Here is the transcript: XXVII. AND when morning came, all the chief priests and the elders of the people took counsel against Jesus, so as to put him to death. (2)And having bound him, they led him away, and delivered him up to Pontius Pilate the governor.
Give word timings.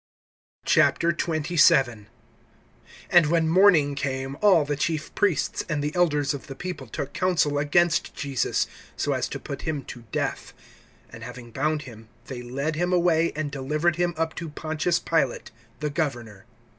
XXVII. 0.67 2.07
AND 3.11 3.25
when 3.27 3.47
morning 3.47 3.93
came, 3.93 4.35
all 4.41 4.65
the 4.65 4.75
chief 4.75 5.13
priests 5.13 5.63
and 5.69 5.83
the 5.83 5.93
elders 5.93 6.33
of 6.33 6.47
the 6.47 6.55
people 6.55 6.87
took 6.87 7.13
counsel 7.13 7.59
against 7.59 8.15
Jesus, 8.15 8.65
so 8.97 9.13
as 9.13 9.29
to 9.29 9.39
put 9.39 9.61
him 9.61 9.83
to 9.85 10.05
death. 10.11 10.53
(2)And 11.13 11.21
having 11.21 11.51
bound 11.51 11.83
him, 11.83 12.09
they 12.25 12.41
led 12.41 12.77
him 12.77 12.91
away, 12.91 13.31
and 13.35 13.51
delivered 13.51 13.97
him 13.97 14.15
up 14.17 14.33
to 14.33 14.49
Pontius 14.49 14.97
Pilate 14.97 15.51
the 15.81 15.91
governor. 15.91 16.45